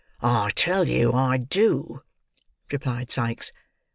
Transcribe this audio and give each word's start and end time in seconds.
"I 0.23 0.49
tell 0.55 0.87
you 0.89 1.13
I 1.13 1.37
do!" 1.37 2.01
replied 2.71 3.11
Sikes. 3.11 3.51